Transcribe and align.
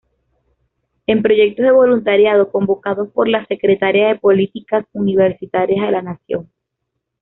En 1.05 1.21
proyectos 1.21 1.63
de 1.63 1.71
voluntariado 1.71 2.49
convocados 2.51 3.11
por 3.11 3.27
la 3.27 3.45
secretaria 3.45 4.07
de 4.07 4.15
Políticas 4.17 4.83
Universitarias 4.93 5.85
de 5.85 5.91
la 5.91 6.01
Nación. 6.01 6.49